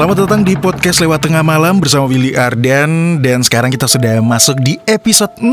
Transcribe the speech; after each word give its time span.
Selamat 0.00 0.24
datang 0.24 0.40
di 0.40 0.56
podcast 0.56 1.04
lewat 1.04 1.28
tengah 1.28 1.44
malam 1.44 1.76
bersama 1.76 2.08
Willy 2.08 2.32
Ardan 2.32 3.20
dan 3.20 3.44
sekarang 3.44 3.68
kita 3.68 3.84
sudah 3.84 4.24
masuk 4.24 4.56
di 4.64 4.80
episode 4.88 5.28
6. 5.36 5.44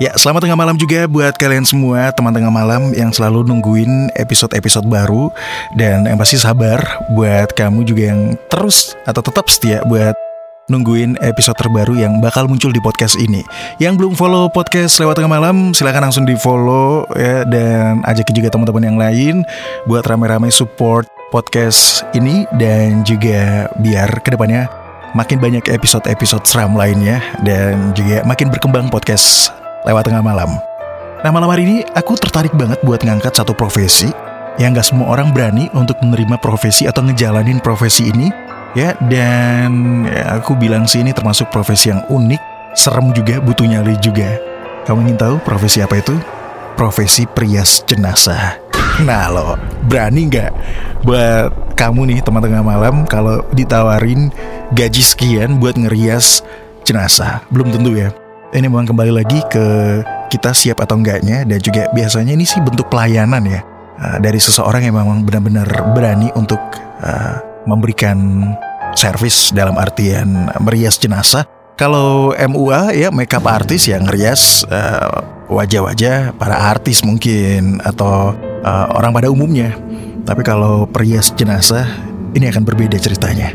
Ya, 0.00 0.16
selamat 0.16 0.48
tengah 0.48 0.56
malam 0.56 0.80
juga 0.80 1.04
buat 1.04 1.36
kalian 1.36 1.68
semua 1.68 2.08
teman 2.16 2.32
tengah 2.32 2.48
malam 2.48 2.96
yang 2.96 3.12
selalu 3.12 3.44
nungguin 3.44 4.08
episode-episode 4.16 4.88
baru 4.88 5.28
dan 5.76 6.08
yang 6.08 6.16
pasti 6.16 6.40
sabar 6.40 6.80
buat 7.12 7.52
kamu 7.52 7.84
juga 7.84 8.16
yang 8.16 8.32
terus 8.48 8.96
atau 9.04 9.20
tetap 9.20 9.44
setia 9.52 9.84
buat 9.84 10.16
nungguin 10.72 11.20
episode 11.20 11.56
terbaru 11.60 12.00
yang 12.00 12.24
bakal 12.24 12.48
muncul 12.48 12.72
di 12.72 12.80
podcast 12.80 13.20
ini. 13.20 13.44
Yang 13.76 14.00
belum 14.00 14.12
follow 14.16 14.48
podcast 14.48 14.96
lewat 14.96 15.20
tengah 15.20 15.32
malam, 15.32 15.76
silahkan 15.76 16.08
langsung 16.08 16.24
di 16.24 16.32
follow 16.40 17.04
ya 17.12 17.44
dan 17.44 18.00
ajakin 18.08 18.34
juga 18.36 18.48
teman-teman 18.48 18.84
yang 18.84 18.96
lain 18.96 19.34
buat 19.84 20.08
rame-rame 20.08 20.48
support 20.48 21.04
podcast 21.28 22.06
ini 22.16 22.48
dan 22.56 23.04
juga 23.04 23.68
biar 23.82 24.08
ke 24.24 24.32
depannya 24.32 24.70
makin 25.12 25.38
banyak 25.38 25.68
episode-episode 25.68 26.48
seram 26.48 26.74
lainnya 26.74 27.20
dan 27.44 27.92
juga 27.92 28.24
makin 28.24 28.48
berkembang 28.48 28.88
podcast 28.88 29.52
lewat 29.84 30.08
tengah 30.08 30.24
malam. 30.24 30.50
Nah 31.20 31.30
malam 31.32 31.48
hari 31.48 31.64
ini 31.64 31.76
aku 31.96 32.16
tertarik 32.20 32.52
banget 32.52 32.80
buat 32.84 33.00
ngangkat 33.00 33.32
satu 33.32 33.56
profesi 33.56 34.12
yang 34.60 34.70
gak 34.70 34.86
semua 34.86 35.10
orang 35.10 35.34
berani 35.34 35.66
untuk 35.74 35.98
menerima 35.98 36.38
profesi 36.38 36.86
atau 36.86 37.02
ngejalanin 37.02 37.58
profesi 37.58 38.06
ini 38.06 38.30
ya 38.74 38.94
dan 39.06 40.04
ya, 40.06 40.38
aku 40.38 40.58
bilang 40.58 40.84
sih 40.84 41.00
ini 41.00 41.14
termasuk 41.14 41.48
profesi 41.48 41.90
yang 41.90 42.02
unik, 42.10 42.42
serem 42.74 43.14
juga, 43.14 43.38
butuh 43.40 43.66
nyali 43.66 43.96
juga. 44.02 44.38
Kamu 44.84 45.08
ingin 45.08 45.16
tahu 45.16 45.34
profesi 45.40 45.80
apa 45.80 45.98
itu? 45.98 46.12
Profesi 46.74 47.24
perias 47.24 47.86
jenazah. 47.86 48.60
Nah 49.02 49.26
lo, 49.30 49.58
berani 49.86 50.28
nggak 50.28 50.50
buat 51.02 51.74
kamu 51.74 52.14
nih 52.14 52.18
teman 52.22 52.42
tengah 52.42 52.62
malam 52.62 53.02
kalau 53.08 53.42
ditawarin 53.50 54.30
gaji 54.70 55.02
sekian 55.02 55.58
buat 55.58 55.74
ngerias 55.74 56.44
jenazah? 56.86 57.42
Belum 57.50 57.72
tentu 57.74 57.94
ya. 57.94 58.14
Ini 58.54 58.70
memang 58.70 58.86
kembali 58.86 59.10
lagi 59.10 59.42
ke 59.50 59.66
kita 60.30 60.54
siap 60.54 60.78
atau 60.82 60.98
enggaknya 60.98 61.42
dan 61.42 61.58
juga 61.58 61.90
biasanya 61.90 62.34
ini 62.34 62.46
sih 62.46 62.62
bentuk 62.62 62.86
pelayanan 62.86 63.42
ya 63.46 63.60
uh, 63.98 64.18
dari 64.18 64.38
seseorang 64.38 64.82
yang 64.86 64.94
memang 64.98 65.22
benar-benar 65.26 65.66
berani 65.94 66.30
untuk 66.34 66.58
uh, 67.02 67.53
memberikan 67.66 68.48
servis 68.94 69.50
dalam 69.50 69.76
artian 69.76 70.48
merias 70.62 70.96
jenazah. 70.96 71.44
Kalau 71.74 72.30
MUA 72.38 72.94
ya 72.94 73.08
makeup 73.10 73.42
artis 73.50 73.90
yang 73.90 74.06
ngerias 74.06 74.62
uh, 74.70 75.26
wajah-wajah 75.50 76.38
para 76.38 76.70
artis 76.70 77.02
mungkin 77.02 77.82
atau 77.82 78.30
uh, 78.62 78.86
orang 78.94 79.10
pada 79.10 79.28
umumnya. 79.28 79.74
Tapi 80.24 80.40
kalau 80.46 80.86
perias 80.86 81.34
jenazah 81.34 81.84
ini 82.32 82.46
akan 82.48 82.62
berbeda 82.62 82.96
ceritanya. 82.96 83.52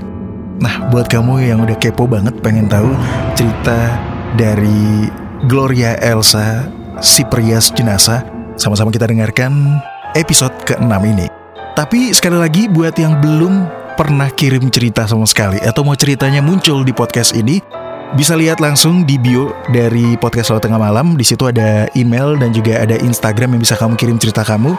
Nah, 0.59 0.91
buat 0.91 1.07
kamu 1.07 1.47
yang 1.47 1.63
udah 1.63 1.79
kepo 1.79 2.03
banget 2.03 2.35
pengen 2.43 2.67
tahu 2.67 2.91
cerita 3.31 3.95
dari 4.35 5.07
Gloria 5.47 5.95
Elsa 6.03 6.67
si 6.99 7.23
perias 7.23 7.71
jenazah, 7.71 8.27
sama-sama 8.59 8.91
kita 8.91 9.07
dengarkan 9.07 9.79
episode 10.19 10.51
ke-6 10.67 10.91
ini. 11.07 11.31
Tapi 11.79 12.11
sekali 12.11 12.35
lagi 12.35 12.67
buat 12.67 12.91
yang 12.99 13.23
belum 13.23 13.78
pernah 13.99 14.31
kirim 14.31 14.71
cerita 14.71 15.03
sama 15.03 15.27
sekali 15.27 15.59
atau 15.59 15.83
mau 15.83 15.91
ceritanya 15.91 16.39
muncul 16.39 16.87
di 16.87 16.95
podcast 16.95 17.35
ini, 17.35 17.59
bisa 18.15 18.31
lihat 18.39 18.63
langsung 18.63 19.03
di 19.03 19.19
bio 19.19 19.51
dari 19.75 20.15
podcast 20.15 20.47
Selalu 20.47 20.71
Tengah 20.71 20.79
Malam. 20.79 21.19
Di 21.19 21.27
situ 21.27 21.51
ada 21.51 21.91
email 21.99 22.39
dan 22.39 22.55
juga 22.55 22.79
ada 22.79 22.95
Instagram 22.95 23.59
yang 23.59 23.67
bisa 23.67 23.75
kamu 23.75 23.99
kirim 23.99 24.15
cerita 24.15 24.47
kamu 24.47 24.71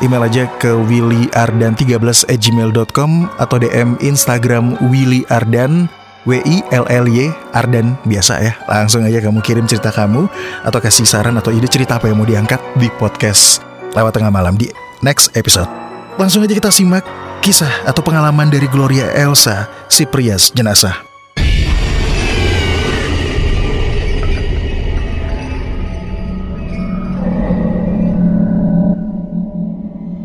email 0.00 0.24
aja 0.24 0.48
ke 0.56 0.72
willyardan13@gmail.com 0.88 3.10
atau 3.36 3.56
DM 3.60 4.00
Instagram 4.00 4.80
Willy 4.88 5.28
Ardan 5.28 5.84
W 6.24 6.40
I 6.40 6.64
L 6.72 6.88
L 6.88 7.04
Y 7.12 7.28
Ardan 7.52 8.00
biasa 8.08 8.40
ya. 8.40 8.56
Langsung 8.72 9.04
aja 9.04 9.20
kamu 9.20 9.44
kirim 9.44 9.68
cerita 9.68 9.92
kamu 9.92 10.32
atau 10.64 10.80
kasih 10.80 11.04
saran 11.04 11.36
atau 11.36 11.52
ide 11.52 11.68
cerita 11.68 12.00
apa 12.00 12.08
yang 12.08 12.16
mau 12.16 12.24
diangkat 12.24 12.64
di 12.80 12.88
podcast 12.96 13.60
lewat 13.92 14.16
tengah 14.16 14.32
malam 14.32 14.56
di 14.56 14.72
next 15.04 15.28
episode. 15.36 15.91
Langsung 16.20 16.44
aja 16.44 16.52
kita 16.52 16.68
simak 16.68 17.04
kisah 17.42 17.88
atau 17.88 18.04
pengalaman 18.04 18.46
dari 18.46 18.70
Gloria 18.70 19.10
Elsa, 19.16 19.66
si 19.90 20.06
prias 20.06 20.54
jenazah. 20.54 20.94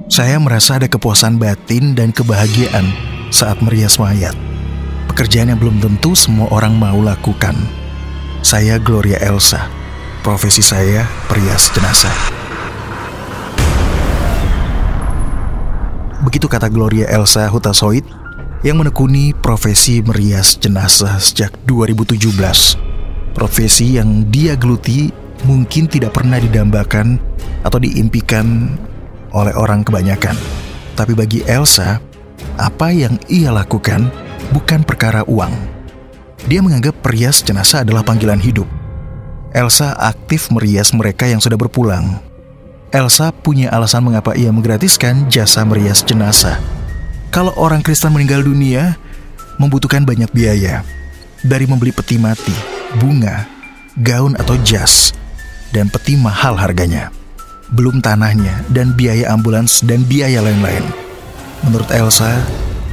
Saya 0.07 0.41
merasa 0.41 0.81
ada 0.81 0.89
kepuasan 0.89 1.37
batin 1.37 1.93
dan 1.93 2.09
kebahagiaan 2.09 2.89
saat 3.29 3.61
merias 3.61 4.01
mayat. 4.01 4.33
Pekerjaan 5.13 5.53
yang 5.53 5.59
belum 5.61 5.77
tentu 5.77 6.17
semua 6.17 6.49
orang 6.49 6.73
mau 6.73 6.97
lakukan. 7.01 7.53
Saya 8.41 8.81
Gloria 8.81 9.21
Elsa. 9.21 9.69
Profesi 10.25 10.65
saya 10.65 11.05
perias 11.29 11.69
jenazah. 11.73 12.36
Begitu 16.27 16.51
kata 16.51 16.67
Gloria 16.67 17.07
Elsa 17.07 17.47
Hutasoid 17.47 18.03
yang 18.59 18.83
menekuni 18.83 19.31
profesi 19.31 20.03
merias 20.03 20.59
jenazah 20.59 21.23
sejak 21.23 21.55
2017. 21.63 22.19
Profesi 23.31 23.95
yang 23.95 24.27
dia 24.27 24.59
geluti 24.59 25.07
mungkin 25.47 25.87
tidak 25.87 26.19
pernah 26.19 26.35
didambakan 26.35 27.15
atau 27.63 27.79
diimpikan 27.79 28.75
oleh 29.31 29.55
orang 29.55 29.87
kebanyakan. 29.87 30.35
Tapi 30.99 31.15
bagi 31.15 31.47
Elsa, 31.47 32.03
apa 32.59 32.91
yang 32.91 33.15
ia 33.31 33.55
lakukan 33.55 34.11
bukan 34.51 34.83
perkara 34.83 35.23
uang. 35.31 35.55
Dia 36.51 36.59
menganggap 36.59 36.99
perias 36.99 37.39
jenazah 37.39 37.87
adalah 37.87 38.03
panggilan 38.03 38.43
hidup. 38.43 38.67
Elsa 39.55 39.95
aktif 39.95 40.51
merias 40.51 40.91
mereka 40.91 41.23
yang 41.23 41.39
sudah 41.39 41.55
berpulang. 41.55 42.26
Elsa 42.91 43.35
punya 43.35 43.67
alasan 43.69 44.07
mengapa 44.07 44.33
ia 44.37 44.51
menggratiskan 44.53 45.27
jasa 45.27 45.63
merias 45.67 46.03
jenazah. 46.03 46.59
Kalau 47.31 47.51
orang 47.59 47.83
Kristen 47.83 48.15
meninggal 48.15 48.41
dunia, 48.41 48.95
membutuhkan 49.59 50.07
banyak 50.07 50.31
biaya. 50.31 50.87
Dari 51.43 51.69
membeli 51.69 51.93
peti 51.93 52.17
mati, 52.17 52.55
bunga, 52.97 53.45
gaun 53.99 54.33
atau 54.39 54.57
jas, 54.65 55.13
dan 55.69 55.91
peti 55.91 56.17
mahal 56.17 56.57
harganya 56.57 57.13
belum 57.71 57.99
tanahnya 57.99 58.63
dan 58.71 58.95
biaya 58.95 59.31
ambulans 59.35 59.83
dan 59.83 60.03
biaya 60.07 60.39
lain-lain. 60.39 60.83
Menurut 61.67 61.89
Elsa, 61.91 62.39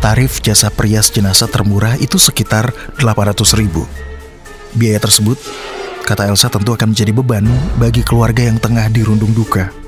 tarif 0.03 0.43
jasa 0.43 0.73
perias 0.73 1.13
jenazah 1.13 1.47
termurah 1.47 1.95
itu 2.01 2.19
sekitar 2.19 2.75
800 2.99 3.55
ribu. 3.55 3.87
Biaya 4.75 4.99
tersebut, 4.99 5.39
kata 6.03 6.27
Elsa 6.27 6.51
tentu 6.51 6.75
akan 6.75 6.91
menjadi 6.91 7.13
beban 7.15 7.47
bagi 7.79 8.03
keluarga 8.03 8.43
yang 8.51 8.59
tengah 8.59 8.91
dirundung 8.91 9.31
duka. 9.31 9.84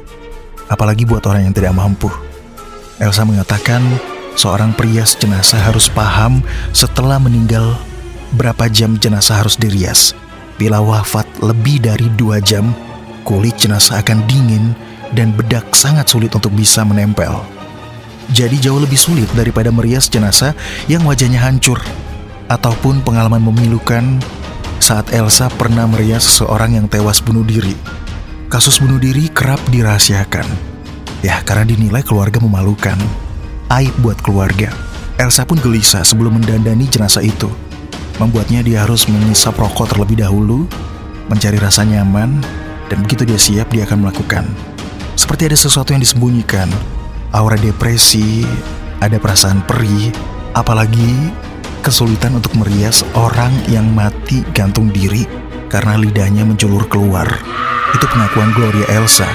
Apalagi 0.66 1.06
buat 1.06 1.22
orang 1.27 1.50
yang 1.50 1.54
tidak 1.54 1.75
mampu. 1.75 2.10
Elsa 2.99 3.22
mengatakan 3.28 3.84
seorang 4.34 4.72
perias 4.72 5.15
jenazah 5.15 5.60
harus 5.60 5.87
paham 5.93 6.41
setelah 6.72 7.21
meninggal 7.21 7.77
berapa 8.34 8.66
jam 8.72 8.99
jenazah 8.99 9.44
harus 9.44 9.54
dirias. 9.54 10.16
Bila 10.56 10.81
wafat 10.81 11.28
lebih 11.44 11.84
dari 11.84 12.09
dua 12.16 12.41
jam, 12.41 12.72
kulit 13.22 13.60
jenazah 13.60 14.00
akan 14.00 14.25
dingin 14.25 14.72
dan 15.12 15.31
bedak 15.37 15.69
sangat 15.77 16.09
sulit 16.09 16.32
untuk 16.32 16.50
bisa 16.56 16.83
menempel. 16.83 17.44
Jadi 18.33 18.59
jauh 18.59 18.81
lebih 18.83 18.98
sulit 18.98 19.31
daripada 19.37 19.71
merias 19.71 20.10
jenazah 20.10 20.57
yang 20.91 21.07
wajahnya 21.07 21.39
hancur 21.39 21.78
ataupun 22.51 23.03
pengalaman 23.07 23.42
memilukan 23.42 24.18
saat 24.83 25.10
Elsa 25.15 25.47
pernah 25.54 25.86
merias 25.86 26.27
seseorang 26.27 26.74
yang 26.78 26.86
tewas 26.91 27.22
bunuh 27.22 27.47
diri. 27.47 27.74
Kasus 28.47 28.78
bunuh 28.78 29.03
diri 29.03 29.27
kerap 29.27 29.59
dirahasiakan. 29.75 30.47
Ya, 31.19 31.43
karena 31.43 31.66
dinilai 31.66 32.07
keluarga 32.07 32.39
memalukan. 32.39 32.95
Aib 33.75 33.91
buat 33.98 34.22
keluarga. 34.22 34.71
Elsa 35.19 35.43
pun 35.43 35.59
gelisah 35.59 36.07
sebelum 36.07 36.39
mendandani 36.39 36.87
jenazah 36.87 37.27
itu. 37.27 37.51
Membuatnya 38.22 38.63
dia 38.63 38.87
harus 38.87 39.10
mengisap 39.10 39.59
rokok 39.59 39.91
terlebih 39.91 40.22
dahulu, 40.22 40.71
mencari 41.27 41.59
rasa 41.59 41.83
nyaman, 41.83 42.39
dan 42.87 43.03
begitu 43.03 43.27
dia 43.27 43.34
siap, 43.34 43.66
dia 43.75 43.83
akan 43.83 44.07
melakukan. 44.07 44.47
Seperti 45.19 45.51
ada 45.51 45.59
sesuatu 45.59 45.91
yang 45.91 46.07
disembunyikan, 46.07 46.71
aura 47.34 47.59
depresi, 47.59 48.47
ada 49.03 49.19
perasaan 49.19 49.59
perih, 49.66 50.15
apalagi 50.54 51.34
kesulitan 51.83 52.39
untuk 52.39 52.54
merias 52.54 53.03
orang 53.19 53.51
yang 53.66 53.91
mati 53.91 54.47
gantung 54.54 54.95
diri 54.95 55.27
karena 55.66 55.99
lidahnya 55.99 56.47
menjulur 56.47 56.87
keluar. 56.87 57.27
Itu 57.94 58.06
pengakuan 58.10 58.50
Gloria 58.56 58.88
Elsa. 58.91 59.28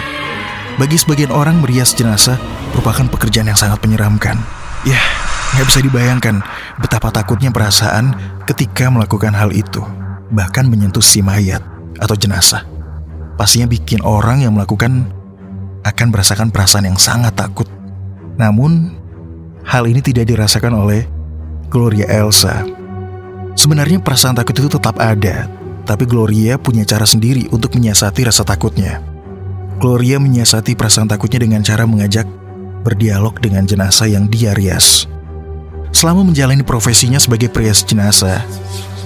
Bagi 0.75 0.97
sebagian 0.97 1.31
orang 1.31 1.61
merias 1.61 1.93
jenazah 1.95 2.39
merupakan 2.75 3.07
pekerjaan 3.11 3.47
yang 3.51 3.59
sangat 3.59 3.79
menyeramkan. 3.85 4.39
Ya, 4.87 4.99
nggak 5.55 5.67
bisa 5.67 5.79
dibayangkan 5.83 6.41
betapa 6.81 7.13
takutnya 7.13 7.53
perasaan 7.53 8.15
ketika 8.49 8.89
melakukan 8.89 9.35
hal 9.35 9.53
itu. 9.53 9.83
Bahkan 10.31 10.67
menyentuh 10.71 11.03
si 11.03 11.19
mayat 11.19 11.61
atau 11.99 12.15
jenazah 12.15 12.63
pastinya 13.41 13.65
bikin 13.65 14.05
orang 14.05 14.45
yang 14.45 14.53
melakukan 14.53 15.09
akan 15.81 16.07
merasakan 16.13 16.53
perasaan 16.53 16.85
yang 16.85 16.99
sangat 17.01 17.33
takut. 17.33 17.65
Namun, 18.37 18.93
hal 19.65 19.89
ini 19.89 19.97
tidak 20.05 20.29
dirasakan 20.29 20.77
oleh 20.77 21.09
Gloria 21.73 22.05
Elsa. 22.05 22.61
Sebenarnya 23.57 23.97
perasaan 23.97 24.37
takut 24.37 24.53
itu 24.53 24.69
tetap 24.69 25.01
ada, 25.01 25.49
tapi 25.85 26.05
Gloria 26.05 26.57
punya 26.61 26.85
cara 26.85 27.05
sendiri 27.05 27.49
untuk 27.49 27.73
menyiasati 27.77 28.21
rasa 28.25 28.45
takutnya. 28.45 29.01
Gloria 29.81 30.21
menyiasati 30.21 30.77
perasaan 30.77 31.09
takutnya 31.09 31.41
dengan 31.41 31.61
cara 31.65 31.89
mengajak 31.89 32.29
berdialog 32.85 33.37
dengan 33.41 33.65
jenazah 33.65 34.09
yang 34.09 34.29
dia 34.29 34.53
rias. 34.53 35.09
Selama 35.91 36.25
menjalani 36.25 36.61
profesinya 36.61 37.17
sebagai 37.17 37.49
perias 37.49 37.81
jenazah, 37.83 38.45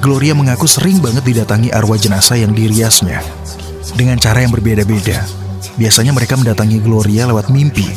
Gloria 0.03 0.35
mengaku 0.35 0.67
sering 0.67 0.99
banget 0.99 1.23
didatangi 1.23 1.71
arwah 1.71 1.97
jenazah 1.97 2.37
yang 2.37 2.51
diriasnya. 2.51 3.23
Dengan 3.95 4.19
cara 4.19 4.43
yang 4.43 4.51
berbeda-beda. 4.51 5.23
Biasanya 5.79 6.11
mereka 6.11 6.35
mendatangi 6.35 6.83
Gloria 6.83 7.27
lewat 7.27 7.51
mimpi. 7.51 7.87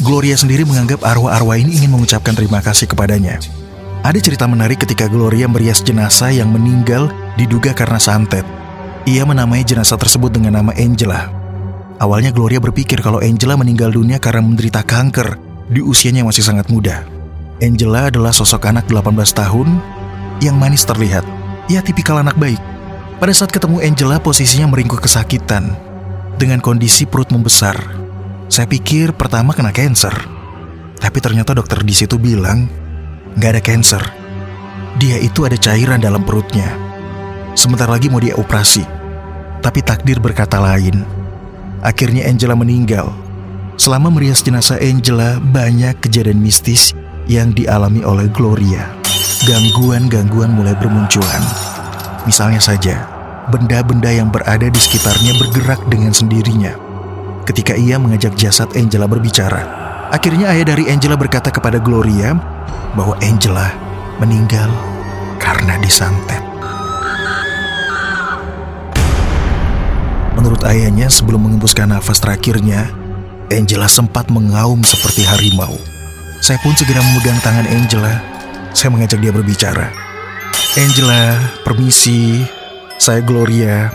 Gloria 0.00 0.36
sendiri 0.36 0.64
menganggap 0.64 1.04
arwah-arwah 1.04 1.60
ini 1.60 1.80
ingin 1.80 1.92
mengucapkan 1.92 2.32
terima 2.36 2.60
kasih 2.64 2.88
kepadanya. 2.88 3.40
Ada 4.02 4.18
cerita 4.18 4.50
menarik 4.50 4.82
ketika 4.82 5.06
Gloria 5.06 5.46
merias 5.46 5.78
jenazah 5.78 6.34
yang 6.34 6.50
meninggal 6.50 7.06
diduga 7.38 7.70
karena 7.70 8.02
santet. 8.02 8.42
Ia 9.06 9.22
menamai 9.22 9.62
jenazah 9.62 9.94
tersebut 9.94 10.34
dengan 10.34 10.58
nama 10.58 10.74
Angela. 10.74 11.30
Awalnya 12.02 12.34
Gloria 12.34 12.58
berpikir 12.58 12.98
kalau 12.98 13.22
Angela 13.22 13.54
meninggal 13.54 13.94
dunia 13.94 14.18
karena 14.18 14.42
menderita 14.42 14.82
kanker 14.82 15.38
di 15.70 15.78
usianya 15.78 16.26
yang 16.26 16.34
masih 16.34 16.42
sangat 16.42 16.66
muda. 16.66 17.06
Angela 17.62 18.10
adalah 18.10 18.34
sosok 18.34 18.74
anak 18.74 18.90
18 18.90 19.06
tahun 19.38 19.78
yang 20.42 20.58
manis 20.58 20.82
terlihat. 20.82 21.22
Ia 21.70 21.78
tipikal 21.78 22.18
anak 22.18 22.34
baik. 22.34 22.58
Pada 23.22 23.30
saat 23.30 23.54
ketemu 23.54 23.86
Angela, 23.86 24.18
posisinya 24.18 24.66
meringkuk 24.66 24.98
kesakitan 24.98 25.78
dengan 26.42 26.58
kondisi 26.58 27.06
perut 27.06 27.30
membesar. 27.30 27.78
Saya 28.50 28.66
pikir 28.66 29.14
pertama 29.14 29.54
kena 29.54 29.70
cancer. 29.70 30.10
Tapi 30.98 31.18
ternyata 31.22 31.54
dokter 31.54 31.86
di 31.86 31.94
situ 31.94 32.18
bilang 32.18 32.66
nggak 33.36 33.50
ada 33.58 33.62
cancer. 33.62 34.02
Dia 35.00 35.16
itu 35.16 35.48
ada 35.48 35.56
cairan 35.56 36.00
dalam 36.00 36.22
perutnya. 36.22 36.68
Sebentar 37.56 37.88
lagi 37.88 38.12
mau 38.12 38.20
dia 38.20 38.36
operasi. 38.36 38.84
Tapi 39.62 39.80
takdir 39.80 40.18
berkata 40.18 40.58
lain. 40.60 41.04
Akhirnya 41.80 42.28
Angela 42.28 42.54
meninggal. 42.54 43.10
Selama 43.80 44.12
merias 44.12 44.44
jenazah 44.44 44.78
Angela, 44.78 45.40
banyak 45.40 45.98
kejadian 46.04 46.38
mistis 46.38 46.92
yang 47.26 47.50
dialami 47.56 48.04
oleh 48.04 48.28
Gloria. 48.30 48.86
Gangguan-gangguan 49.48 50.54
mulai 50.54 50.76
bermunculan. 50.78 51.42
Misalnya 52.22 52.62
saja, 52.62 53.02
benda-benda 53.50 54.06
yang 54.12 54.30
berada 54.30 54.70
di 54.70 54.78
sekitarnya 54.78 55.34
bergerak 55.40 55.82
dengan 55.90 56.14
sendirinya. 56.14 56.78
Ketika 57.42 57.74
ia 57.74 57.98
mengajak 57.98 58.38
jasad 58.38 58.70
Angela 58.78 59.10
berbicara, 59.10 59.81
akhirnya 60.12 60.52
ayah 60.52 60.76
dari 60.76 60.92
Angela 60.92 61.16
berkata 61.16 61.48
kepada 61.48 61.80
Gloria 61.80 62.36
bahwa 62.92 63.16
Angela 63.24 63.72
meninggal 64.20 64.68
karena 65.40 65.80
disantet. 65.80 66.38
Menurut 70.36 70.62
ayahnya, 70.68 71.08
sebelum 71.08 71.48
mengembuskan 71.48 71.92
nafas 71.92 72.20
terakhirnya, 72.20 72.90
Angela 73.48 73.88
sempat 73.88 74.28
mengaum 74.28 74.84
seperti 74.84 75.24
harimau. 75.24 75.76
Saya 76.42 76.58
pun 76.60 76.74
segera 76.74 76.98
memegang 76.98 77.38
tangan 77.40 77.68
Angela. 77.70 78.18
Saya 78.74 78.90
mengajak 78.90 79.22
dia 79.22 79.30
berbicara. 79.30 79.92
Angela, 80.74 81.38
permisi. 81.62 82.42
Saya 82.98 83.22
Gloria. 83.22 83.92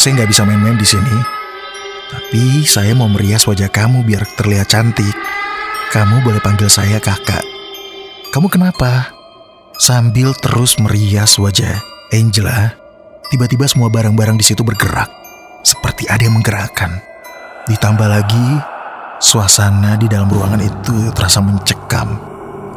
Saya 0.00 0.16
nggak 0.16 0.30
bisa 0.32 0.48
main-main 0.48 0.78
di 0.80 0.86
sini. 0.88 1.35
Tapi 2.06 2.62
saya 2.62 2.94
mau 2.94 3.10
merias 3.10 3.42
wajah 3.50 3.66
kamu 3.66 4.06
biar 4.06 4.22
terlihat 4.38 4.70
cantik. 4.70 5.14
Kamu 5.90 6.22
boleh 6.22 6.38
panggil 6.38 6.70
saya 6.70 7.02
kakak. 7.02 7.42
Kamu 8.30 8.46
kenapa? 8.46 9.10
Sambil 9.76 10.30
terus 10.38 10.78
merias 10.78 11.34
wajah 11.36 11.82
Angela, 12.14 12.78
tiba-tiba 13.28 13.66
semua 13.66 13.90
barang-barang 13.90 14.38
di 14.38 14.44
situ 14.46 14.62
bergerak, 14.62 15.10
seperti 15.66 16.06
ada 16.06 16.22
yang 16.22 16.38
menggerakkan. 16.38 17.02
Ditambah 17.66 18.08
lagi, 18.08 18.46
suasana 19.18 19.98
di 19.98 20.06
dalam 20.06 20.30
ruangan 20.30 20.62
itu 20.62 21.10
terasa 21.10 21.42
mencekam. 21.42 22.16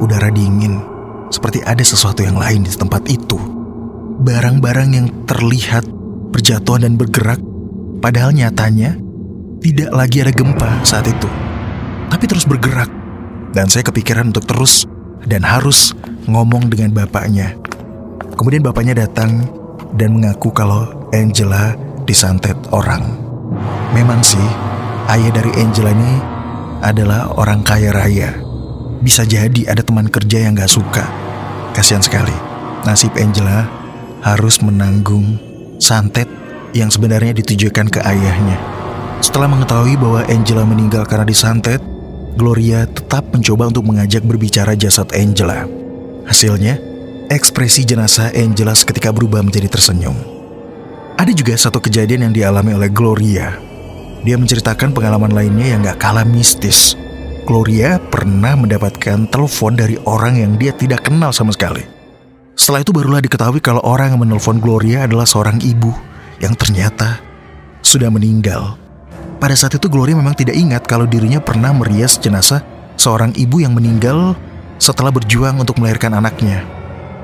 Udara 0.01 0.33
dingin, 0.33 0.81
seperti 1.29 1.61
ada 1.61 1.83
sesuatu 1.85 2.25
yang 2.25 2.39
lain 2.39 2.65
di 2.65 2.71
tempat 2.73 3.05
itu. 3.05 3.37
Barang-barang 4.25 4.89
yang 4.91 5.07
terlihat 5.29 5.85
berjatuhan 6.33 6.83
dan 6.83 6.93
bergerak, 6.97 7.39
padahal 8.01 8.33
nyatanya 8.33 8.97
tidak 9.59 9.91
lagi 9.91 10.23
ada 10.23 10.31
gempa 10.31 10.83
saat 10.87 11.05
itu, 11.07 11.29
tapi 12.07 12.25
terus 12.25 12.47
bergerak. 12.47 12.89
Dan 13.49 13.65
saya 13.65 13.81
kepikiran 13.81 14.29
untuk 14.29 14.45
terus 14.45 14.85
dan 15.25 15.41
harus 15.41 15.91
ngomong 16.29 16.69
dengan 16.69 16.93
bapaknya. 16.93 17.57
Kemudian 18.37 18.61
bapaknya 18.61 19.03
datang 19.03 19.43
dan 19.97 20.15
mengaku 20.15 20.53
kalau 20.53 21.09
Angela 21.11 21.73
disantet 22.05 22.55
orang. 22.71 23.17
Memang 23.91 24.21
sih, 24.21 24.47
ayah 25.09 25.33
dari 25.33 25.49
Angela 25.57 25.91
ini 25.91 26.13
adalah 26.85 27.33
orang 27.35 27.65
kaya 27.65 27.89
raya. 27.91 28.31
Bisa 29.01 29.25
jadi 29.25 29.67
ada 29.67 29.81
teman 29.81 30.07
kerja 30.07 30.45
yang 30.45 30.55
gak 30.55 30.71
suka. 30.71 31.03
Kasihan 31.73 32.03
sekali. 32.05 32.35
Nasib 32.85 33.11
Angela 33.19 33.67
harus 34.23 34.61
menanggung 34.63 35.35
santet 35.81 36.29
yang 36.71 36.87
sebenarnya 36.93 37.33
ditujukan 37.35 37.89
ke 37.91 37.99
ayahnya. 38.03 38.78
Setelah 39.19 39.51
mengetahui 39.51 39.99
bahwa 39.99 40.23
Angela 40.31 40.63
meninggal 40.63 41.03
karena 41.03 41.27
disantet, 41.27 41.83
Gloria 42.39 42.87
tetap 42.87 43.27
mencoba 43.35 43.67
untuk 43.67 43.83
mengajak 43.83 44.23
berbicara 44.23 44.79
jasad 44.79 45.11
Angela. 45.11 45.67
Hasilnya, 46.23 46.79
ekspresi 47.27 47.83
jenazah 47.83 48.31
Angela 48.31 48.71
seketika 48.71 49.11
berubah 49.11 49.43
menjadi 49.43 49.67
tersenyum. 49.67 50.15
Ada 51.19 51.35
juga 51.35 51.51
satu 51.59 51.83
kejadian 51.83 52.31
yang 52.31 52.33
dialami 52.33 52.71
oleh 52.79 52.87
Gloria. 52.87 53.59
Dia 54.23 54.39
menceritakan 54.39 54.95
pengalaman 54.95 55.35
lainnya 55.35 55.75
yang 55.75 55.83
gak 55.83 55.99
kalah 55.99 56.23
mistis. 56.23 56.95
Gloria 57.43 57.99
pernah 57.99 58.55
mendapatkan 58.55 59.27
telepon 59.27 59.75
dari 59.75 59.99
orang 60.07 60.39
yang 60.39 60.55
dia 60.55 60.71
tidak 60.71 61.11
kenal 61.11 61.35
sama 61.35 61.51
sekali. 61.51 61.83
Setelah 62.55 62.87
itu 62.87 62.95
barulah 62.95 63.19
diketahui 63.19 63.59
kalau 63.59 63.83
orang 63.83 64.15
yang 64.15 64.23
menelpon 64.23 64.63
Gloria 64.63 65.03
adalah 65.03 65.27
seorang 65.27 65.59
ibu 65.59 65.91
yang 66.39 66.55
ternyata 66.55 67.19
sudah 67.83 68.07
meninggal 68.07 68.79
pada 69.39 69.55
saat 69.55 69.79
itu 69.79 69.87
Gloria 69.87 70.19
memang 70.19 70.35
tidak 70.35 70.59
ingat 70.59 70.83
kalau 70.83 71.07
dirinya 71.07 71.39
pernah 71.39 71.71
merias 71.71 72.19
jenazah 72.19 72.59
seorang 72.99 73.31
ibu 73.39 73.63
yang 73.63 73.71
meninggal 73.71 74.35
setelah 74.75 75.15
berjuang 75.15 75.55
untuk 75.55 75.79
melahirkan 75.79 76.11
anaknya. 76.11 76.67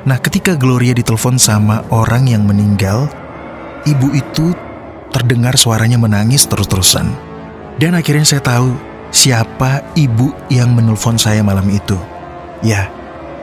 Nah, 0.07 0.15
ketika 0.23 0.55
Gloria 0.55 0.95
ditelepon 0.95 1.35
sama 1.35 1.83
orang 1.91 2.31
yang 2.31 2.47
meninggal, 2.47 3.11
ibu 3.83 4.15
itu 4.15 4.55
terdengar 5.11 5.59
suaranya 5.59 5.99
menangis 5.99 6.47
terus-terusan. 6.47 7.09
Dan 7.75 7.97
akhirnya 7.97 8.23
saya 8.23 8.39
tahu 8.39 8.71
siapa 9.11 9.83
ibu 9.99 10.31
yang 10.47 10.71
menelpon 10.71 11.19
saya 11.19 11.43
malam 11.43 11.67
itu. 11.67 11.97
Ya, 12.63 12.87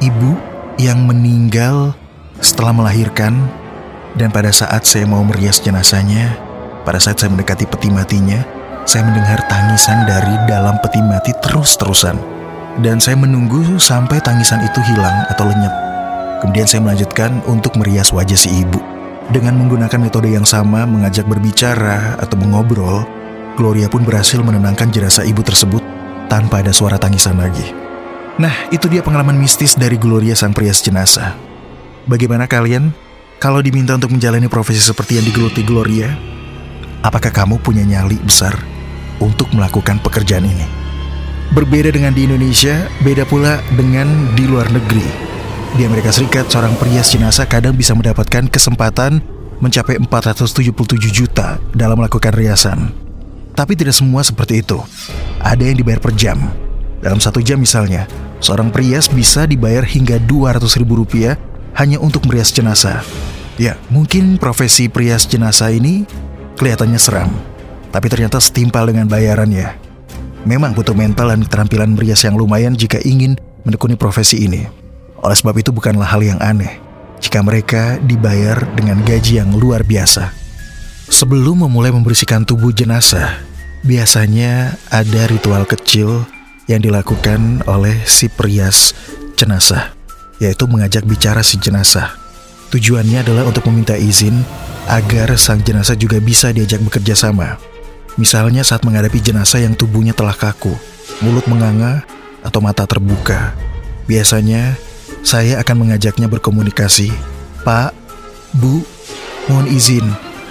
ibu 0.00 0.38
yang 0.80 1.04
meninggal 1.04 1.92
setelah 2.40 2.72
melahirkan 2.72 3.36
dan 4.16 4.32
pada 4.32 4.52
saat 4.52 4.84
saya 4.84 5.04
mau 5.04 5.20
merias 5.24 5.60
jenazahnya, 5.60 6.36
pada 6.84 7.00
saat 7.00 7.20
saya 7.20 7.32
mendekati 7.32 7.64
peti 7.68 7.88
matinya, 7.88 8.61
saya 8.82 9.06
mendengar 9.06 9.38
tangisan 9.46 10.02
dari 10.04 10.34
dalam 10.50 10.74
peti 10.82 10.98
mati 11.02 11.30
terus-terusan. 11.38 12.18
Dan 12.80 12.96
saya 12.98 13.20
menunggu 13.20 13.76
sampai 13.76 14.16
tangisan 14.24 14.64
itu 14.64 14.80
hilang 14.80 15.28
atau 15.28 15.44
lenyap. 15.44 15.74
Kemudian 16.40 16.66
saya 16.66 16.80
melanjutkan 16.80 17.44
untuk 17.44 17.76
merias 17.78 18.10
wajah 18.10 18.34
si 18.34 18.50
ibu. 18.64 18.80
Dengan 19.30 19.54
menggunakan 19.60 20.00
metode 20.00 20.32
yang 20.32 20.42
sama 20.42 20.88
mengajak 20.88 21.28
berbicara 21.28 22.18
atau 22.18 22.34
mengobrol, 22.40 23.04
Gloria 23.54 23.86
pun 23.86 24.02
berhasil 24.02 24.40
menenangkan 24.40 24.88
jenazah 24.88 25.22
ibu 25.22 25.44
tersebut 25.44 25.84
tanpa 26.26 26.64
ada 26.64 26.72
suara 26.72 26.96
tangisan 26.96 27.38
lagi. 27.38 27.76
Nah, 28.40 28.72
itu 28.72 28.88
dia 28.88 29.04
pengalaman 29.04 29.36
mistis 29.36 29.76
dari 29.76 30.00
Gloria 30.00 30.32
sang 30.32 30.56
perias 30.56 30.80
jenazah. 30.80 31.36
Bagaimana 32.08 32.48
kalian? 32.48 32.90
Kalau 33.36 33.60
diminta 33.60 33.94
untuk 33.94 34.16
menjalani 34.16 34.48
profesi 34.48 34.80
seperti 34.80 35.20
yang 35.20 35.26
digeluti 35.28 35.60
Gloria, 35.62 36.08
apakah 37.04 37.30
kamu 37.30 37.60
punya 37.60 37.84
nyali 37.84 38.16
besar 38.22 38.71
untuk 39.22 39.54
melakukan 39.54 40.02
pekerjaan 40.02 40.42
ini. 40.42 40.66
Berbeda 41.54 41.94
dengan 41.94 42.10
di 42.10 42.26
Indonesia, 42.26 42.90
beda 43.06 43.22
pula 43.28 43.62
dengan 43.78 44.08
di 44.34 44.44
luar 44.50 44.66
negeri. 44.72 45.04
Di 45.76 45.84
Amerika 45.86 46.10
Serikat, 46.12 46.50
seorang 46.50 46.74
pria 46.76 47.00
jenazah 47.00 47.46
kadang 47.46 47.76
bisa 47.76 47.94
mendapatkan 47.94 48.50
kesempatan 48.50 49.20
mencapai 49.62 50.00
477 50.00 50.72
juta 51.12 51.60
dalam 51.72 52.00
melakukan 52.00 52.34
riasan. 52.34 52.90
Tapi 53.52 53.76
tidak 53.76 53.92
semua 53.92 54.24
seperti 54.24 54.64
itu. 54.64 54.80
Ada 55.44 55.70
yang 55.70 55.76
dibayar 55.80 56.00
per 56.00 56.12
jam. 56.16 56.50
Dalam 57.04 57.20
satu 57.20 57.44
jam 57.44 57.60
misalnya, 57.60 58.08
seorang 58.40 58.72
prias 58.72 59.12
bisa 59.12 59.44
dibayar 59.44 59.84
hingga 59.84 60.16
200 60.24 60.80
ribu 60.80 61.04
rupiah 61.04 61.36
hanya 61.76 62.00
untuk 62.00 62.24
merias 62.24 62.48
jenazah. 62.48 63.04
Ya, 63.60 63.76
mungkin 63.92 64.40
profesi 64.40 64.88
prias 64.88 65.28
jenazah 65.28 65.68
ini 65.68 66.08
kelihatannya 66.56 66.96
seram 66.96 67.51
tapi 67.92 68.08
ternyata 68.08 68.40
setimpal 68.40 68.88
dengan 68.88 69.06
bayarannya. 69.06 69.76
Memang 70.42 70.74
butuh 70.74 70.96
mental 70.96 71.30
dan 71.30 71.46
keterampilan 71.46 71.94
merias 71.94 72.26
yang 72.26 72.34
lumayan 72.34 72.74
jika 72.74 72.98
ingin 73.06 73.38
menekuni 73.62 73.94
profesi 73.94 74.42
ini. 74.42 74.66
Oleh 75.22 75.36
sebab 75.38 75.54
itu 75.54 75.70
bukanlah 75.70 76.08
hal 76.08 76.24
yang 76.24 76.40
aneh 76.42 76.82
jika 77.22 77.38
mereka 77.38 78.02
dibayar 78.02 78.58
dengan 78.74 78.98
gaji 79.06 79.38
yang 79.38 79.54
luar 79.54 79.86
biasa. 79.86 80.34
Sebelum 81.06 81.62
memulai 81.62 81.94
membersihkan 81.94 82.42
tubuh 82.42 82.74
jenazah, 82.74 83.38
biasanya 83.86 84.74
ada 84.90 85.30
ritual 85.30 85.62
kecil 85.62 86.26
yang 86.66 86.82
dilakukan 86.82 87.62
oleh 87.70 87.94
si 88.02 88.26
perias 88.26 88.90
jenazah, 89.38 89.94
yaitu 90.42 90.66
mengajak 90.66 91.06
bicara 91.06 91.46
si 91.46 91.62
jenazah. 91.62 92.18
Tujuannya 92.74 93.22
adalah 93.22 93.46
untuk 93.46 93.68
meminta 93.70 93.94
izin 93.94 94.42
agar 94.90 95.36
sang 95.38 95.62
jenazah 95.62 95.94
juga 95.94 96.18
bisa 96.18 96.50
diajak 96.50 96.82
bekerja 96.82 97.14
sama. 97.14 97.60
Misalnya 98.20 98.60
saat 98.60 98.84
menghadapi 98.84 99.18
jenazah 99.24 99.64
yang 99.64 99.72
tubuhnya 99.72 100.12
telah 100.12 100.36
kaku, 100.36 100.76
mulut 101.24 101.48
menganga, 101.48 102.04
atau 102.42 102.60
mata 102.60 102.84
terbuka. 102.84 103.56
Biasanya, 104.04 104.76
saya 105.22 105.62
akan 105.62 105.86
mengajaknya 105.86 106.26
berkomunikasi. 106.28 107.14
Pak, 107.62 107.94
Bu, 108.52 108.82
mohon 109.48 109.70
izin, 109.70 110.04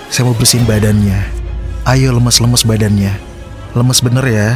saya 0.09 0.25
mau 0.25 0.33
bersihin 0.33 0.65
badannya. 0.65 1.21
Ayo 1.85 2.15
lemes-lemes 2.15 2.63
badannya. 2.63 3.13
Lemes 3.77 3.99
bener 4.01 4.25
ya. 4.25 4.49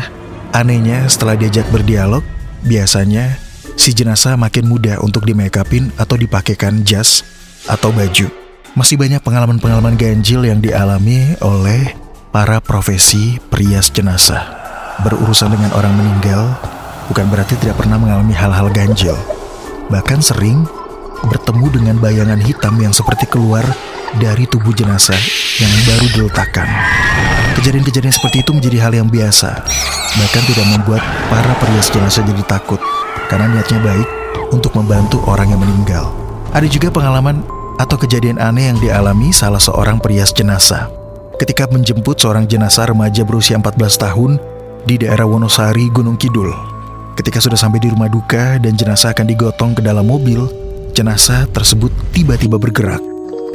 Anehnya 0.56 1.04
setelah 1.12 1.36
diajak 1.36 1.68
berdialog, 1.68 2.24
biasanya 2.64 3.36
si 3.76 3.92
jenazah 3.92 4.40
makin 4.40 4.72
mudah 4.72 5.04
untuk 5.04 5.28
di 5.28 5.36
upin 5.36 5.92
atau 6.00 6.16
dipakaikan 6.16 6.88
jas 6.88 7.28
atau 7.68 7.92
baju. 7.92 8.32
Masih 8.72 8.96
banyak 8.96 9.20
pengalaman-pengalaman 9.20 10.00
ganjil 10.00 10.48
yang 10.48 10.64
dialami 10.64 11.36
oleh 11.44 12.05
para 12.36 12.60
profesi 12.60 13.39
perias 13.48 13.88
jenazah. 13.88 14.44
Berurusan 15.08 15.56
dengan 15.56 15.72
orang 15.72 15.96
meninggal 15.96 16.44
bukan 17.08 17.32
berarti 17.32 17.56
tidak 17.56 17.80
pernah 17.80 17.96
mengalami 17.96 18.36
hal-hal 18.36 18.68
ganjil. 18.75 19.15
Bahkan 19.88 20.20
sering 20.20 20.68
bertemu 21.32 21.80
dengan 21.80 21.96
bayangan 21.96 22.44
hitam 22.44 22.75
yang 22.84 22.92
seperti 22.92 23.32
keluar 23.32 23.63
dari 24.20 24.44
tubuh 24.51 24.75
jenazah 24.75 25.15
yang 25.63 25.72
baru 25.88 26.12
diletakkan. 26.12 26.68
Kejadian-kejadian 27.56 28.12
seperti 28.12 28.44
itu 28.44 28.51
menjadi 28.51 28.84
hal 28.84 28.92
yang 29.00 29.08
biasa, 29.08 29.56
bahkan 30.20 30.44
tidak 30.44 30.68
membuat 30.75 31.08
para 31.32 31.56
perias 31.63 31.88
jenazah 31.88 32.20
jadi 32.27 32.44
takut 32.51 32.84
karena 33.32 33.48
niatnya 33.48 33.80
baik 33.80 34.08
untuk 34.51 34.75
membantu 34.75 35.24
orang 35.24 35.56
yang 35.56 35.63
meninggal. 35.63 36.12
Ada 36.51 36.68
juga 36.68 36.92
pengalaman 36.92 37.48
atau 37.80 37.96
kejadian 37.96 38.44
aneh 38.44 38.75
yang 38.75 38.80
dialami 38.84 39.32
salah 39.32 39.63
seorang 39.63 40.04
perias 40.04 40.36
jenazah 40.36 41.05
ketika 41.36 41.68
menjemput 41.68 42.15
seorang 42.20 42.48
jenazah 42.48 42.88
remaja 42.88 43.27
berusia 43.27 43.60
14 43.60 43.75
tahun 44.00 44.32
di 44.88 44.96
daerah 45.01 45.27
Wonosari, 45.27 45.92
Gunung 45.92 46.15
Kidul. 46.15 46.51
Ketika 47.15 47.39
sudah 47.39 47.60
sampai 47.60 47.80
di 47.80 47.92
rumah 47.92 48.12
duka 48.12 48.60
dan 48.60 48.75
jenazah 48.75 49.15
akan 49.15 49.27
digotong 49.27 49.72
ke 49.75 49.82
dalam 49.84 50.08
mobil, 50.08 50.48
jenazah 50.92 51.48
tersebut 51.51 51.92
tiba-tiba 52.12 52.60
bergerak. 52.60 53.00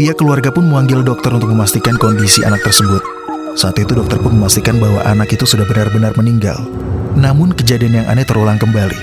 Pihak 0.00 0.16
keluarga 0.16 0.48
pun 0.48 0.64
memanggil 0.64 1.04
dokter 1.04 1.28
untuk 1.32 1.52
memastikan 1.52 1.96
kondisi 2.00 2.40
anak 2.40 2.64
tersebut. 2.64 3.04
Saat 3.52 3.76
itu 3.76 3.92
dokter 3.92 4.16
pun 4.16 4.32
memastikan 4.32 4.80
bahwa 4.80 5.04
anak 5.04 5.28
itu 5.36 5.44
sudah 5.44 5.68
benar-benar 5.68 6.16
meninggal. 6.16 6.56
Namun 7.18 7.52
kejadian 7.52 8.00
yang 8.00 8.06
aneh 8.08 8.24
terulang 8.24 8.56
kembali. 8.56 8.96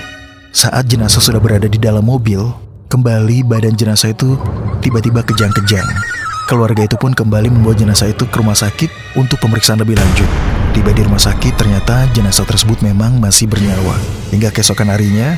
Saat 0.50 0.90
jenazah 0.90 1.22
sudah 1.22 1.38
berada 1.38 1.70
di 1.70 1.78
dalam 1.78 2.02
mobil, 2.02 2.42
kembali 2.90 3.46
badan 3.46 3.78
jenazah 3.78 4.10
itu 4.10 4.34
tiba-tiba 4.82 5.22
kejang-kejang. 5.22 5.86
Keluarga 6.48 6.88
itu 6.88 6.96
pun 6.96 7.12
kembali 7.12 7.52
membawa 7.52 7.76
jenazah 7.76 8.08
itu 8.08 8.24
ke 8.24 8.40
rumah 8.40 8.56
sakit 8.56 8.88
untuk 9.20 9.36
pemeriksaan 9.36 9.84
lebih 9.84 10.00
lanjut. 10.00 10.24
Tiba 10.72 10.96
di 10.96 11.04
rumah 11.04 11.20
sakit, 11.20 11.60
ternyata 11.60 12.08
jenazah 12.16 12.48
tersebut 12.48 12.80
memang 12.80 13.20
masih 13.20 13.44
bernyawa. 13.44 13.92
Hingga 14.32 14.48
keesokan 14.56 14.88
harinya, 14.88 15.36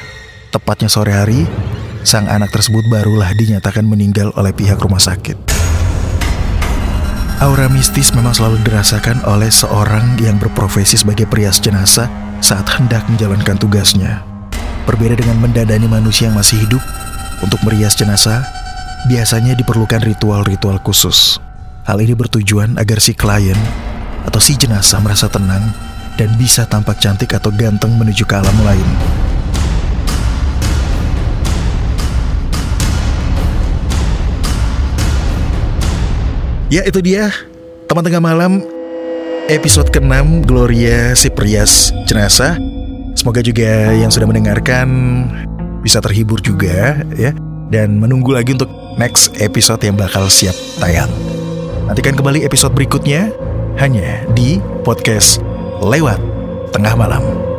tepatnya 0.54 0.86
sore 0.86 1.10
hari, 1.10 1.50
sang 2.06 2.30
anak 2.30 2.54
tersebut 2.54 2.86
barulah 2.86 3.26
dinyatakan 3.34 3.82
meninggal 3.90 4.30
oleh 4.38 4.54
pihak 4.54 4.78
rumah 4.78 5.02
sakit. 5.02 5.34
Aura 7.42 7.66
mistis 7.66 8.14
memang 8.14 8.30
selalu 8.30 8.62
dirasakan 8.62 9.26
oleh 9.26 9.50
seorang 9.50 10.14
yang 10.22 10.38
berprofesi 10.38 10.94
sebagai 10.94 11.26
perias 11.26 11.58
jenazah 11.58 12.06
saat 12.38 12.70
hendak 12.78 13.02
menjalankan 13.10 13.58
tugasnya. 13.58 14.22
Berbeda 14.86 15.18
dengan 15.18 15.42
mendadani 15.42 15.90
manusia 15.90 16.30
yang 16.30 16.38
masih 16.38 16.62
hidup, 16.62 16.82
untuk 17.42 17.58
merias 17.66 17.98
jenazah, 17.98 18.59
biasanya 19.08 19.56
diperlukan 19.56 20.04
ritual-ritual 20.04 20.76
khusus. 20.84 21.40
Hal 21.88 22.02
ini 22.04 22.12
bertujuan 22.12 22.76
agar 22.76 23.00
si 23.00 23.16
klien 23.16 23.56
atau 24.28 24.36
si 24.42 24.52
jenazah 24.58 25.00
merasa 25.00 25.30
tenang 25.32 25.64
dan 26.20 26.28
bisa 26.36 26.68
tampak 26.68 27.00
cantik 27.00 27.32
atau 27.32 27.48
ganteng 27.48 27.96
menuju 27.96 28.28
ke 28.28 28.34
alam 28.36 28.52
lain. 28.60 28.88
Ya 36.70 36.86
itu 36.86 37.02
dia 37.02 37.34
teman 37.90 38.06
tengah 38.06 38.22
malam 38.22 38.62
episode 39.50 39.90
ke-6 39.90 40.46
Gloria 40.46 41.18
si 41.18 41.26
Prias 41.32 41.90
Jenazah. 42.06 42.54
Semoga 43.18 43.42
juga 43.42 43.90
yang 43.90 44.12
sudah 44.12 44.30
mendengarkan 44.30 44.86
bisa 45.82 45.98
terhibur 45.98 46.38
juga 46.38 47.02
ya 47.16 47.34
dan 47.70 48.02
menunggu 48.02 48.34
lagi 48.34 48.58
untuk 48.58 48.68
next 48.98 49.38
episode 49.38 49.80
yang 49.80 49.96
bakal 49.96 50.26
siap 50.26 50.54
tayang. 50.82 51.08
Nantikan 51.86 52.18
kembali 52.18 52.42
episode 52.44 52.74
berikutnya 52.74 53.30
hanya 53.78 54.26
di 54.34 54.58
podcast 54.82 55.40
Lewat 55.80 56.20
Tengah 56.74 56.94
Malam. 56.98 57.49